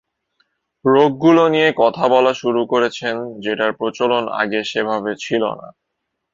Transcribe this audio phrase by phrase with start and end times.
[0.85, 5.67] রোগগুলো নিয়ে কথা বলা শুরু করেছেন, যেটার প্রচলন আগে সেভাবে ছিল না।